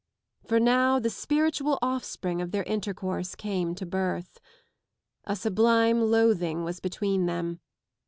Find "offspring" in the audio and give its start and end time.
1.83-2.41